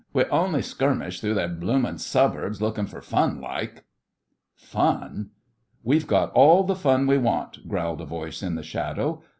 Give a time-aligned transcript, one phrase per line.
[0.13, 3.85] We only skirmished through their bloomin' Suburbs lookin' for fun like.'
[4.55, 5.29] 'Fun!
[5.83, 9.21] We've got all the fun we want!' growled a voice in the shadow.